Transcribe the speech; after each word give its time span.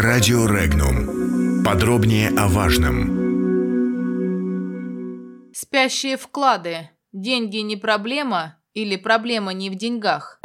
Радио 0.00 0.46
Регнум. 0.46 1.64
Подробнее 1.64 2.28
о 2.28 2.46
важном. 2.46 3.02
Спящие 5.52 6.16
вклады. 6.16 6.90
Деньги 7.10 7.56
не 7.56 7.74
проблема 7.74 8.62
или 8.74 8.94
проблема 8.94 9.52
не 9.54 9.70
в 9.70 9.74
деньгах? 9.74 10.40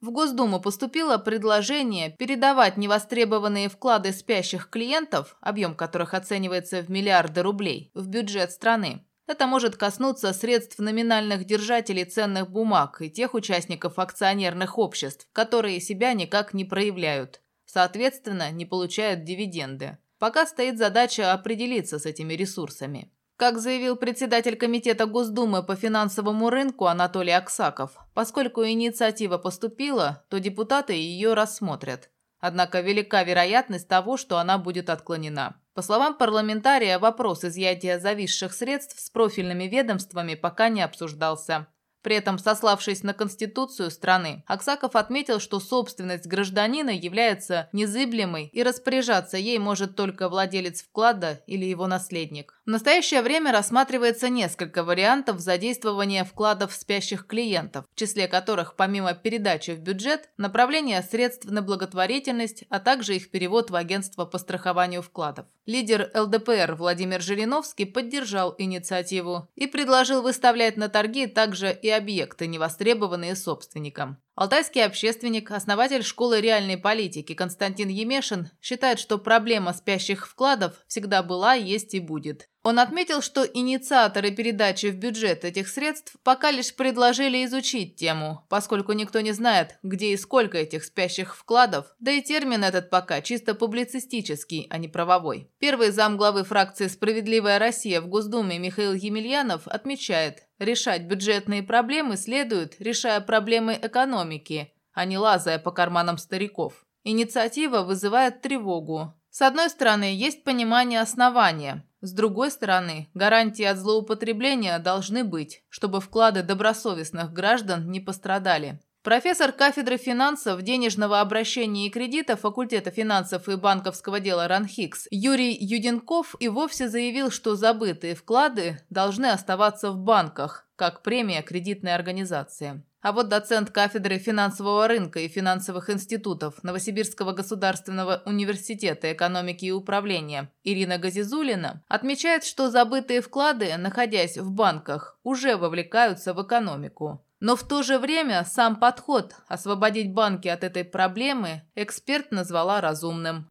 В 0.00 0.10
Госдуму 0.10 0.58
поступило 0.58 1.18
предложение 1.18 2.08
передавать 2.18 2.78
невостребованные 2.78 3.68
вклады 3.68 4.10
спящих 4.10 4.70
клиентов, 4.70 5.36
объем 5.42 5.74
которых 5.74 6.14
оценивается 6.14 6.80
в 6.80 6.88
миллиарды 6.88 7.42
рублей, 7.42 7.90
в 7.92 8.08
бюджет 8.08 8.52
страны. 8.52 9.04
Это 9.26 9.46
может 9.46 9.76
коснуться 9.76 10.32
средств 10.34 10.78
номинальных 10.78 11.46
держателей 11.46 12.04
ценных 12.04 12.50
бумаг 12.50 13.00
и 13.00 13.10
тех 13.10 13.32
участников 13.34 13.98
акционерных 13.98 14.78
обществ, 14.78 15.26
которые 15.32 15.80
себя 15.80 16.12
никак 16.12 16.52
не 16.52 16.64
проявляют, 16.64 17.40
соответственно, 17.64 18.50
не 18.50 18.66
получают 18.66 19.24
дивиденды. 19.24 19.98
Пока 20.18 20.46
стоит 20.46 20.78
задача 20.78 21.32
определиться 21.32 21.98
с 21.98 22.06
этими 22.06 22.34
ресурсами. 22.34 23.10
Как 23.36 23.58
заявил 23.58 23.96
председатель 23.96 24.56
Комитета 24.56 25.06
Госдумы 25.06 25.64
по 25.64 25.74
финансовому 25.74 26.50
рынку 26.50 26.86
Анатолий 26.86 27.32
Аксаков, 27.32 27.96
поскольку 28.14 28.64
инициатива 28.64 29.38
поступила, 29.38 30.24
то 30.28 30.38
депутаты 30.38 30.92
ее 30.92 31.34
рассмотрят. 31.34 32.10
Однако 32.38 32.80
велика 32.80 33.24
вероятность 33.24 33.88
того, 33.88 34.16
что 34.16 34.38
она 34.38 34.58
будет 34.58 34.88
отклонена. 34.88 35.60
По 35.74 35.82
словам 35.82 36.16
парламентария, 36.18 36.98
вопрос 36.98 37.44
изъятия 37.44 37.98
зависших 37.98 38.54
средств 38.54 39.00
с 39.00 39.10
профильными 39.10 39.64
ведомствами 39.64 40.36
пока 40.36 40.68
не 40.68 40.82
обсуждался. 40.82 41.66
При 42.04 42.16
этом, 42.16 42.38
сославшись 42.38 43.02
на 43.02 43.14
Конституцию 43.14 43.90
страны, 43.90 44.44
Аксаков 44.46 44.94
отметил, 44.94 45.40
что 45.40 45.58
собственность 45.58 46.26
гражданина 46.26 46.90
является 46.90 47.70
незыблемой 47.72 48.50
и 48.52 48.62
распоряжаться 48.62 49.38
ей 49.38 49.58
может 49.58 49.96
только 49.96 50.28
владелец 50.28 50.82
вклада 50.82 51.42
или 51.46 51.64
его 51.64 51.86
наследник. 51.86 52.60
В 52.66 52.70
настоящее 52.70 53.22
время 53.22 53.52
рассматривается 53.52 54.28
несколько 54.28 54.84
вариантов 54.84 55.40
задействования 55.40 56.24
вкладов 56.24 56.74
спящих 56.74 57.26
клиентов, 57.26 57.86
в 57.94 57.98
числе 57.98 58.28
которых, 58.28 58.76
помимо 58.76 59.14
передачи 59.14 59.70
в 59.70 59.80
бюджет, 59.80 60.28
направление 60.36 61.02
средств 61.02 61.46
на 61.46 61.62
благотворительность, 61.62 62.64
а 62.68 62.80
также 62.80 63.16
их 63.16 63.30
перевод 63.30 63.70
в 63.70 63.76
агентство 63.76 64.26
по 64.26 64.36
страхованию 64.36 65.00
вкладов. 65.00 65.46
Лидер 65.66 66.10
ЛДПР 66.14 66.74
Владимир 66.78 67.22
Жириновский 67.22 67.86
поддержал 67.86 68.54
инициативу 68.58 69.48
и 69.54 69.66
предложил 69.66 70.20
выставлять 70.20 70.76
на 70.76 70.90
торги 70.90 71.26
также 71.26 71.72
и 71.72 71.93
объекты, 71.96 72.46
невостребованные 72.46 73.36
собственником. 73.36 74.18
Алтайский 74.34 74.84
общественник, 74.84 75.50
основатель 75.50 76.02
школы 76.02 76.40
реальной 76.40 76.76
политики 76.76 77.34
Константин 77.34 77.88
Емешин 77.88 78.50
считает, 78.60 78.98
что 78.98 79.18
проблема 79.18 79.72
спящих 79.72 80.28
вкладов 80.28 80.84
всегда 80.86 81.22
была, 81.22 81.54
есть 81.54 81.94
и 81.94 82.00
будет. 82.00 82.48
Он 82.64 82.78
отметил, 82.78 83.20
что 83.20 83.44
инициаторы 83.44 84.30
передачи 84.30 84.86
в 84.86 84.96
бюджет 84.96 85.44
этих 85.44 85.68
средств 85.68 86.16
пока 86.24 86.50
лишь 86.50 86.74
предложили 86.74 87.44
изучить 87.44 87.96
тему, 87.96 88.46
поскольку 88.48 88.92
никто 88.92 89.20
не 89.20 89.32
знает, 89.32 89.78
где 89.82 90.14
и 90.14 90.16
сколько 90.16 90.56
этих 90.56 90.82
спящих 90.84 91.36
вкладов, 91.36 91.94
да 92.00 92.10
и 92.10 92.22
термин 92.22 92.64
этот 92.64 92.88
пока 92.88 93.20
чисто 93.20 93.54
публицистический, 93.54 94.66
а 94.70 94.78
не 94.78 94.88
правовой. 94.88 95.50
Первый 95.58 95.90
замглавы 95.90 96.42
фракции 96.44 96.86
«Справедливая 96.86 97.58
Россия» 97.58 98.00
в 98.00 98.08
Госдуме 98.08 98.58
Михаил 98.58 98.94
Емельянов 98.94 99.68
отмечает, 99.68 100.44
решать 100.58 101.02
бюджетные 101.02 101.62
проблемы 101.62 102.16
следует, 102.16 102.80
решая 102.80 103.20
проблемы 103.20 103.78
экономики, 103.80 104.72
а 104.94 105.04
не 105.04 105.18
лазая 105.18 105.58
по 105.58 105.70
карманам 105.70 106.16
стариков. 106.16 106.86
Инициатива 107.02 107.82
вызывает 107.82 108.40
тревогу. 108.40 109.12
С 109.28 109.42
одной 109.42 109.68
стороны, 109.68 110.14
есть 110.14 110.44
понимание 110.44 111.02
основания– 111.02 111.84
с 112.04 112.12
другой 112.12 112.50
стороны, 112.50 113.08
гарантии 113.14 113.64
от 113.64 113.78
злоупотребления 113.78 114.78
должны 114.78 115.24
быть, 115.24 115.62
чтобы 115.70 116.02
вклады 116.02 116.42
добросовестных 116.42 117.32
граждан 117.32 117.90
не 117.90 117.98
пострадали. 117.98 118.78
Профессор 119.02 119.52
кафедры 119.52 119.96
финансов, 119.96 120.60
денежного 120.60 121.22
обращения 121.22 121.86
и 121.86 121.90
кредита 121.90 122.36
факультета 122.36 122.90
финансов 122.90 123.48
и 123.48 123.56
банковского 123.56 124.20
дела 124.20 124.48
РАНХИКС 124.48 125.08
Юрий 125.10 125.56
Юденков 125.58 126.34
и 126.40 126.48
вовсе 126.48 126.90
заявил, 126.90 127.30
что 127.30 127.56
забытые 127.56 128.14
вклады 128.14 128.80
должны 128.90 129.26
оставаться 129.26 129.90
в 129.90 129.96
банках, 129.96 130.68
как 130.76 131.02
премия 131.02 131.40
кредитной 131.42 131.94
организации. 131.94 132.82
А 133.04 133.12
вот 133.12 133.28
доцент 133.28 133.70
кафедры 133.70 134.16
финансового 134.16 134.88
рынка 134.88 135.20
и 135.20 135.28
финансовых 135.28 135.90
институтов 135.90 136.54
Новосибирского 136.62 137.32
государственного 137.32 138.22
университета 138.24 139.12
экономики 139.12 139.66
и 139.66 139.72
управления 139.72 140.50
Ирина 140.62 140.96
Газизулина 140.96 141.84
отмечает, 141.86 142.44
что 142.44 142.70
забытые 142.70 143.20
вклады, 143.20 143.76
находясь 143.76 144.38
в 144.38 144.50
банках, 144.50 145.18
уже 145.22 145.58
вовлекаются 145.58 146.32
в 146.32 146.42
экономику. 146.42 147.22
Но 147.40 147.56
в 147.56 147.68
то 147.68 147.82
же 147.82 147.98
время 147.98 148.42
сам 148.46 148.76
подход 148.76 149.34
освободить 149.48 150.14
банки 150.14 150.48
от 150.48 150.64
этой 150.64 150.82
проблемы 150.82 151.60
эксперт 151.74 152.30
назвала 152.30 152.80
разумным. 152.80 153.50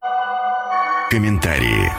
Комментарии. 1.11 1.91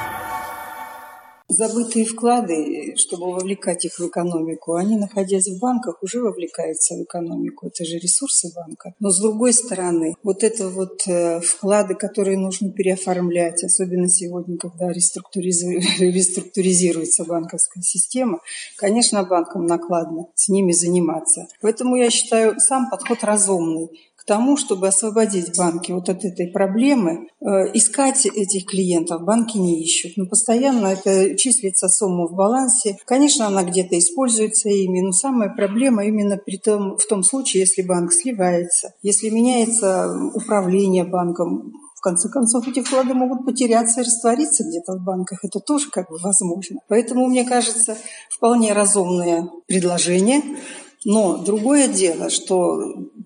Забытые 1.56 2.04
вклады, 2.04 2.96
чтобы 2.96 3.32
вовлекать 3.32 3.84
их 3.84 3.96
в 3.98 4.08
экономику, 4.08 4.74
они, 4.74 4.96
находясь 4.96 5.46
в 5.48 5.60
банках, 5.60 6.02
уже 6.02 6.20
вовлекаются 6.20 6.96
в 6.96 7.04
экономику. 7.04 7.68
Это 7.68 7.84
же 7.84 7.98
ресурсы 7.98 8.52
банка. 8.54 8.94
Но 8.98 9.10
с 9.10 9.20
другой 9.20 9.52
стороны, 9.52 10.16
вот 10.24 10.42
это 10.42 10.68
вот 10.68 11.06
э, 11.06 11.38
вклады, 11.40 11.94
которые 11.94 12.36
нужно 12.38 12.72
переоформлять, 12.72 13.62
особенно 13.62 14.08
сегодня, 14.08 14.58
когда 14.58 14.88
реструктуризируется 14.92 17.24
банковская 17.24 17.82
система, 17.82 18.40
конечно, 18.76 19.22
банкам 19.22 19.66
накладно 19.66 20.26
с 20.34 20.48
ними 20.48 20.72
заниматься. 20.72 21.46
Поэтому 21.60 21.94
я 21.96 22.10
считаю 22.10 22.58
сам 22.58 22.90
подход 22.90 23.22
разумный 23.22 23.90
тому, 24.26 24.56
чтобы 24.56 24.88
освободить 24.88 25.56
банки 25.56 25.92
вот 25.92 26.08
от 26.08 26.24
этой 26.24 26.48
проблемы. 26.48 27.28
Э, 27.40 27.70
искать 27.74 28.26
этих 28.26 28.66
клиентов 28.66 29.22
банки 29.22 29.58
не 29.58 29.82
ищут, 29.82 30.16
но 30.16 30.26
постоянно 30.26 30.86
это 30.88 31.36
числится 31.36 31.88
сумма 31.88 32.26
в 32.26 32.34
балансе. 32.34 32.96
Конечно, 33.04 33.46
она 33.46 33.64
где-то 33.64 33.98
используется 33.98 34.68
ими, 34.68 35.00
но 35.00 35.12
самая 35.12 35.50
проблема 35.50 36.04
именно 36.04 36.36
при 36.36 36.56
том, 36.56 36.96
в 36.96 37.06
том 37.06 37.22
случае, 37.22 37.60
если 37.60 37.82
банк 37.82 38.12
сливается, 38.12 38.94
если 39.02 39.28
меняется 39.30 40.14
управление 40.34 41.04
банком, 41.04 41.72
в 41.96 42.00
конце 42.00 42.28
концов, 42.28 42.68
эти 42.68 42.82
вклады 42.82 43.14
могут 43.14 43.46
потеряться 43.46 44.00
и 44.00 44.04
раствориться 44.04 44.64
где-то 44.64 44.98
в 44.98 45.04
банках. 45.04 45.38
Это 45.42 45.58
тоже 45.60 45.88
как 45.90 46.10
бы 46.10 46.18
возможно. 46.22 46.80
Поэтому, 46.88 47.26
мне 47.26 47.44
кажется, 47.44 47.96
вполне 48.30 48.74
разумное 48.74 49.48
предложение. 49.66 50.42
Но 51.04 51.36
другое 51.38 51.88
дело, 51.88 52.30
что 52.30 52.78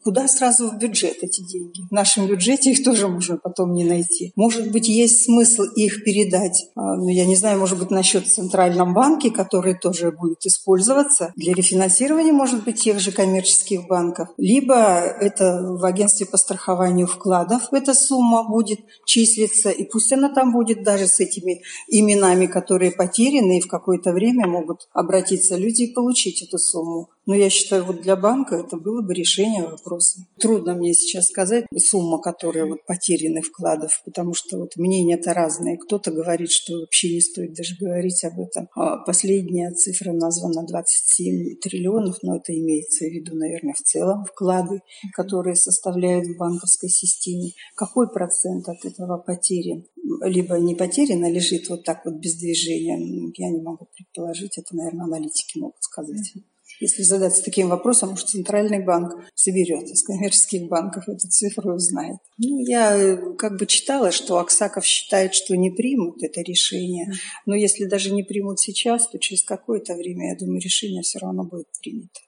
куда 0.03 0.28
сразу 0.28 0.69
в 0.69 0.78
бюджет 0.78 1.19
эти 1.22 1.42
деньги? 1.42 1.82
В 1.88 1.92
нашем 1.92 2.26
бюджете 2.26 2.70
их 2.70 2.84
тоже 2.84 3.09
можно 3.09 3.36
потом 3.36 3.72
не 3.72 3.84
найти. 3.84 4.32
Может 4.36 4.70
быть, 4.70 4.88
есть 4.88 5.25
смысл 5.25 5.62
их 5.62 6.04
передать, 6.04 6.69
а, 6.75 6.97
ну, 6.97 7.09
я 7.09 7.26
не 7.26 7.36
знаю, 7.36 7.59
может 7.59 7.78
быть, 7.78 7.91
насчет 7.91 8.26
Центральном 8.26 8.94
банке, 8.94 9.31
который 9.31 9.75
тоже 9.78 10.12
будет 10.12 10.44
использоваться 10.44 11.32
для 11.37 11.54
рефинансирования, 11.54 12.32
может 12.32 12.64
быть, 12.64 12.81
тех 12.81 13.00
же 13.00 13.12
коммерческих 13.12 13.87
банков. 13.87 14.28
Либо 14.37 14.75
это 14.75 15.60
в 15.62 15.84
агентстве 15.84 16.26
по 16.26 16.37
страхованию 16.37 17.06
вкладов 17.06 17.72
эта 17.72 17.94
сумма 17.94 18.44
будет 18.48 18.81
числиться, 19.04 19.70
и 19.70 19.84
пусть 19.84 20.12
она 20.12 20.28
там 20.28 20.53
будет 20.53 20.82
даже 20.82 21.06
с 21.06 21.20
этими 21.20 21.62
именами, 21.88 22.47
которые 22.47 22.92
потеряны, 22.92 23.58
и 23.58 23.60
в 23.60 23.69
какое-то 23.69 24.12
время 24.12 24.47
могут 24.47 24.88
обратиться 24.92 25.56
люди 25.56 25.84
и 25.84 25.92
получить 25.92 26.42
эту 26.42 26.58
сумму. 26.58 27.10
Но 27.26 27.34
я 27.34 27.50
считаю, 27.50 27.84
вот 27.84 28.00
для 28.00 28.16
банка 28.16 28.56
это 28.56 28.78
было 28.78 29.03
бы 29.03 29.12
решение 29.12 29.62
вопроса. 29.88 30.21
Трудно 30.38 30.75
мне 30.75 30.94
сейчас 30.94 31.29
сказать 31.29 31.64
сумма, 31.76 32.20
которая 32.20 32.67
вот 32.67 32.85
потерянных 32.87 33.46
вкладов, 33.46 34.02
потому 34.05 34.35
что 34.35 34.58
вот 34.58 34.76
мнения-то 34.76 35.35
разные. 35.35 35.79
Кто-то 35.79 36.11
говорит, 36.11 36.50
что 36.50 36.81
вообще 36.81 37.14
не 37.14 37.20
стоит 37.20 37.55
даже 37.55 37.76
говорить 37.81 38.25
об 38.25 38.40
этом. 38.40 38.69
А 38.75 38.99
последняя 38.99 39.70
цифра 39.73 40.12
названа 40.12 40.67
27 40.67 41.56
триллионов, 41.56 42.19
но 42.23 42.37
это 42.37 42.56
имеется 42.56 43.05
в 43.05 43.08
виду, 43.08 43.37
наверное, 43.37 43.75
в 43.75 43.82
целом 43.82 44.25
вклады, 44.25 44.81
которые 45.14 45.56
составляют 45.56 46.26
в 46.26 46.37
банковской 46.37 46.88
системе. 46.88 47.52
Какой 47.75 48.11
процент 48.11 48.69
от 48.69 48.84
этого 48.84 49.19
потерян? 49.19 49.84
Либо 50.23 50.58
не 50.58 50.75
потерян, 50.75 51.25
а 51.25 51.31
лежит 51.31 51.69
вот 51.69 51.84
так 51.84 52.05
вот 52.05 52.14
без 52.14 52.37
движения. 52.37 52.99
Я 53.37 53.50
не 53.50 53.61
могу 53.61 53.88
предположить, 53.94 54.58
это, 54.58 54.75
наверное, 54.76 55.05
аналитики 55.05 55.58
могут 55.58 55.82
сказать. 55.82 56.34
Если 56.80 57.02
задаться 57.02 57.42
таким 57.42 57.69
вопросом, 57.69 58.10
может, 58.10 58.28
Центральный 58.28 58.84
банк 58.84 59.14
соберет 59.34 59.84
из 59.88 60.02
коммерческих 60.02 60.69
банков 60.69 61.08
эту 61.08 61.28
цифру 61.28 61.72
и 61.72 61.75
узнает. 61.75 62.19
Ну, 62.38 62.58
я 62.60 62.96
э, 62.96 63.34
как 63.36 63.58
бы 63.58 63.66
читала, 63.66 64.12
что 64.12 64.38
Аксаков 64.38 64.84
считает, 64.84 65.34
что 65.34 65.56
не 65.56 65.70
примут 65.70 66.22
это 66.22 66.40
решение. 66.42 67.12
Но 67.46 67.54
если 67.54 67.86
даже 67.86 68.12
не 68.12 68.22
примут 68.22 68.60
сейчас, 68.60 69.08
то 69.08 69.19
через 69.19 69.42
какое-то 69.42 69.94
время, 69.94 70.30
я 70.30 70.36
думаю, 70.36 70.60
решение 70.60 71.02
все 71.02 71.19
равно 71.19 71.44
будет 71.44 71.66
принято. 71.82 72.20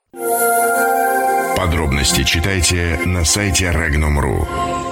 Подробности 1.57 2.25
читайте 2.25 2.99
на 3.07 3.25
сайте 3.25 3.67
Regnum.ru. 3.67 4.90